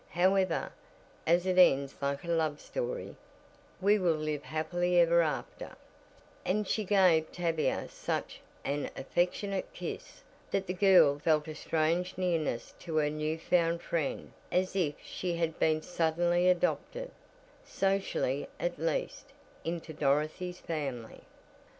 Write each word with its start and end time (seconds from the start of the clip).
However, 0.09 0.71
as 1.27 1.45
it 1.45 1.59
ends 1.59 1.93
like 2.01 2.23
a 2.23 2.27
love 2.27 2.59
story, 2.59 3.15
we 3.79 3.99
will 3.99 4.15
live 4.15 4.41
happily 4.41 4.99
ever 4.99 5.21
after," 5.21 5.75
and 6.43 6.67
she 6.67 6.83
gave 6.83 7.31
Tavia 7.31 7.87
such 7.87 8.41
an 8.65 8.89
affectionate 8.97 9.71
kiss, 9.73 10.23
that 10.49 10.65
the 10.65 10.73
girl 10.73 11.19
felt 11.19 11.47
a 11.47 11.53
strange 11.53 12.17
nearness 12.17 12.73
to 12.79 12.95
her 12.95 13.11
new 13.11 13.37
found 13.37 13.83
friend 13.83 14.31
as 14.51 14.75
if 14.75 14.95
she 15.03 15.35
had 15.35 15.59
been 15.59 15.83
suddenly 15.83 16.49
adopted, 16.49 17.11
socially 17.63 18.47
at 18.59 18.79
least, 18.79 19.27
into 19.63 19.93
Dorothy's 19.93 20.59
family. 20.59 21.21